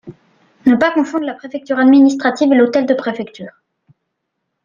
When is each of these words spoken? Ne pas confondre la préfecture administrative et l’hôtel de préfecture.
Ne 0.65 0.75
pas 0.77 0.91
confondre 0.91 1.25
la 1.25 1.35
préfecture 1.35 1.77
administrative 1.77 2.51
et 2.51 2.55
l’hôtel 2.55 2.87
de 2.87 2.95
préfecture. 2.95 3.51